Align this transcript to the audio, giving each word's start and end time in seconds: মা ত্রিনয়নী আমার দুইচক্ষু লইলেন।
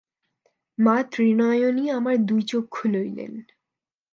মা 0.77 0.95
ত্রিনয়নী 1.11 1.85
আমার 1.89 2.17
দুইচক্ষু 2.25 2.83
লইলেন। 2.87 3.33